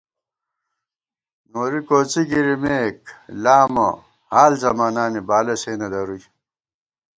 نوری 1.51 1.81
کوڅی 1.87 2.21
گِرِمېک 2.31 2.97
لامہ 3.43 3.87
حال 4.31 4.53
زمانانی 4.63 5.21
بالہ 5.29 5.55
سے 5.61 5.71
نہ 5.79 5.87
درُوئی 5.91 6.23